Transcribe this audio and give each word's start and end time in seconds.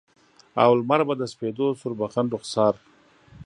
او 0.63 0.69
لمر 0.79 1.01
به 1.07 1.13
د 1.17 1.23
سپیدو 1.31 1.67
سوربخن 1.81 2.25
رخسار 2.35 2.75